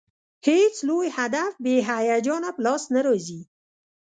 هېڅ 0.47 0.75
لوی 0.87 1.07
هدف 1.17 1.51
بې 1.63 1.75
هیجانه 1.89 2.49
په 2.55 2.61
لاس 2.65 2.83
نه 2.93 3.01
راځي. 3.05 3.41